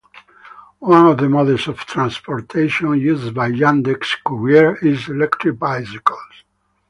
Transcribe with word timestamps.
One 0.79 1.05
of 1.05 1.19
the 1.19 1.29
modes 1.29 1.67
of 1.67 1.77
transportation 1.81 2.99
used 2.99 3.35
by 3.35 3.51
Yandex 3.51 4.07
couriers 4.25 4.81
is 4.81 5.07
electric 5.09 5.59
bicycles. 5.59 6.43